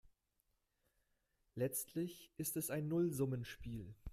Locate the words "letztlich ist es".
1.53-2.71